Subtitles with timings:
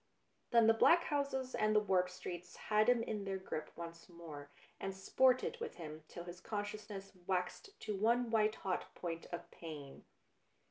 [0.49, 4.49] Then the black houses and the warped streets had him in their grip once more,
[4.79, 10.05] and sported with him till his consciousness waxed to one white hot point of pain.